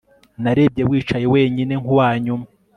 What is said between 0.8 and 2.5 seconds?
wicaye wenyine, nkuwanyuma